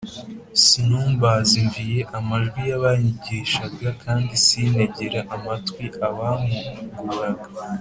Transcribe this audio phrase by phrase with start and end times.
[0.63, 7.47] sinumbersmviye amajwi y’abanyigishaga, kandi sintegere amatwi abampuguraga